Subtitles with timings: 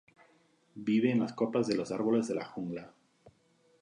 [0.87, 2.91] Vive en las copas de los árboles de la jungla.